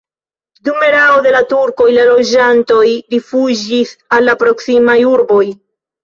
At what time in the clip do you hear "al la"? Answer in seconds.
4.17-4.35